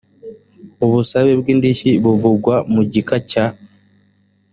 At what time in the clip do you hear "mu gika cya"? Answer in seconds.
2.73-3.45